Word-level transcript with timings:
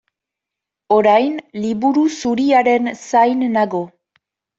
Orain 0.95 1.35
Liburu 1.65 2.05
Zuriaren 2.21 2.89
zain 3.01 3.45
nago. 3.59 3.83